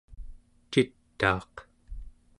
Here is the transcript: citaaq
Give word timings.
citaaq 0.71 1.53